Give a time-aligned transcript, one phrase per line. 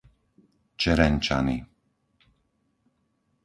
[0.81, 1.57] Čerenčany